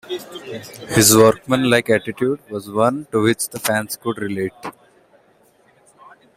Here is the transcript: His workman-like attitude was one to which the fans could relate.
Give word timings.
His 0.87 1.15
workman-like 1.15 1.91
attitude 1.91 2.39
was 2.49 2.67
one 2.71 3.05
to 3.11 3.21
which 3.21 3.47
the 3.49 3.59
fans 3.59 3.95
could 3.97 4.17
relate. 4.17 4.51